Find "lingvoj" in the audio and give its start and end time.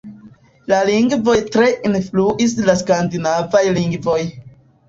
3.79-4.21